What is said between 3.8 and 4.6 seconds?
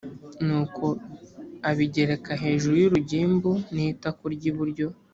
itako ry’